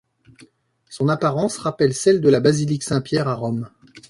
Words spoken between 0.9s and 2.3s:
apparence rappelle celle de